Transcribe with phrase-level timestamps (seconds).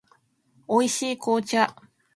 [0.67, 1.75] 美味しい紅茶